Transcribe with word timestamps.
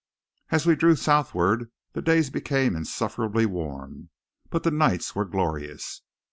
As 0.49 0.65
we 0.65 0.75
drew 0.75 0.95
southward 0.95 1.69
the 1.93 2.01
days 2.01 2.31
became 2.31 2.75
insufferably 2.75 3.45
warm, 3.45 4.09
but 4.49 4.63
the 4.63 4.71
nights 4.71 5.13
were 5.13 5.25
glorious. 5.25 6.01